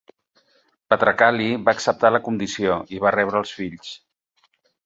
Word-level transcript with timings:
Patrakali 0.93 1.49
va 1.67 1.75
acceptar 1.77 2.13
la 2.15 2.23
condició 2.31 2.81
i 2.97 3.05
va 3.07 3.15
rebre 3.19 3.43
els 3.45 3.55
fills. 3.59 3.93